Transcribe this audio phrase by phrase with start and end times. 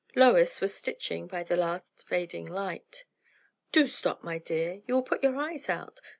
[0.15, 3.05] Lois was stitching by the last fading light.
[3.71, 4.81] "Do stop, my dear!
[4.87, 6.01] you will put your eyes out.